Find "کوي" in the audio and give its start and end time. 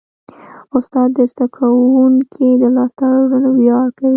3.97-4.09